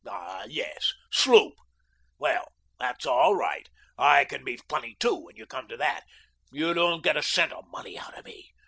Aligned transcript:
Ah, 0.09 0.45
yes, 0.49 0.95
sloop! 1.11 1.53
Well, 2.17 2.47
that's 2.79 3.05
all 3.05 3.35
right. 3.35 3.69
I 3.99 4.25
can 4.25 4.43
be 4.43 4.57
funny, 4.67 4.95
too, 4.99 5.13
when 5.13 5.35
you 5.35 5.45
come 5.45 5.67
to 5.67 5.77
that. 5.77 6.05
You 6.51 6.73
don't 6.73 7.03
get 7.03 7.17
a 7.17 7.21
cent 7.21 7.53
of 7.53 7.67
money 7.69 7.99
out 7.99 8.17
of 8.17 8.25
me. 8.25 8.49